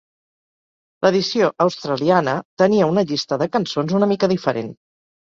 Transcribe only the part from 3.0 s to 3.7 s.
llista de